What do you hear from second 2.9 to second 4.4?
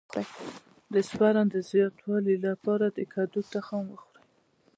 د کدو تخم وخورئ